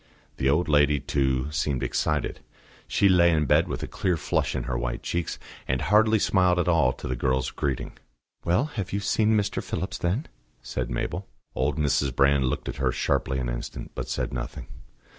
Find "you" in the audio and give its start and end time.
8.75-8.83